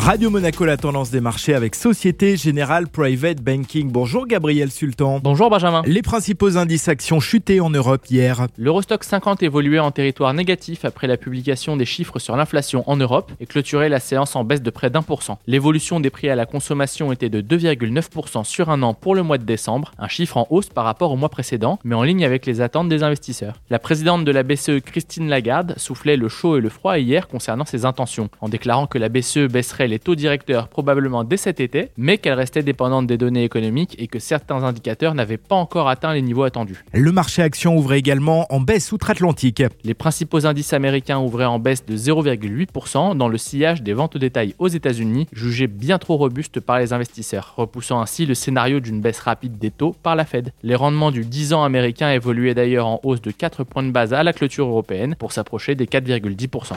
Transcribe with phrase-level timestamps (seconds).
[0.00, 3.92] Radio Monaco, la tendance des marchés avec Société Générale Private Banking.
[3.92, 5.20] Bonjour Gabriel Sultan.
[5.22, 5.82] Bonjour Benjamin.
[5.84, 8.46] Les principaux indices actions chutés en Europe hier.
[8.56, 13.30] L'Eurostock 50 évoluait en territoire négatif après la publication des chiffres sur l'inflation en Europe
[13.40, 15.38] et clôturait la séance en baisse de près d'un pour cent.
[15.46, 19.36] L'évolution des prix à la consommation était de 2,9% sur un an pour le mois
[19.36, 22.46] de décembre, un chiffre en hausse par rapport au mois précédent, mais en ligne avec
[22.46, 23.60] les attentes des investisseurs.
[23.68, 27.66] La présidente de la BCE, Christine Lagarde, soufflait le chaud et le froid hier concernant
[27.66, 31.90] ses intentions, en déclarant que la BCE baisserait les taux directeurs probablement dès cet été,
[31.98, 36.14] mais qu'elle restait dépendante des données économiques et que certains indicateurs n'avaient pas encore atteint
[36.14, 36.84] les niveaux attendus.
[36.94, 39.62] Le marché action ouvrait également en baisse outre-Atlantique.
[39.84, 44.18] Les principaux indices américains ouvraient en baisse de 0,8% dans le sillage des ventes au
[44.18, 49.00] détail aux États-Unis, jugées bien trop robustes par les investisseurs, repoussant ainsi le scénario d'une
[49.00, 50.52] baisse rapide des taux par la Fed.
[50.62, 54.14] Les rendements du 10 ans américain évoluaient d'ailleurs en hausse de 4 points de base
[54.14, 56.76] à la clôture européenne pour s'approcher des 4,10%.